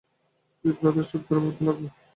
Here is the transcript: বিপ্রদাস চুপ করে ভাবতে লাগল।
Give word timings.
বিপ্রদাস 0.65 1.05
চুপ 1.11 1.21
করে 1.27 1.39
ভাবতে 1.43 1.61
লাগল। 1.67 1.83